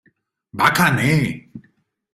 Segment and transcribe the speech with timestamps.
[0.53, 1.43] Baka ne!